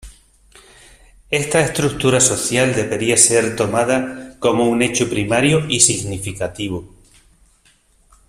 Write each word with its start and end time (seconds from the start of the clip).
Esta 1.29 1.61
estructura 1.61 2.19
social 2.19 2.73
debería 2.73 3.15
ser 3.17 3.55
tomada 3.55 4.35
como 4.39 4.67
un 4.67 4.81
hecho 4.81 5.07
primario 5.07 5.67
y 5.69 5.79
significativo. 5.81 6.91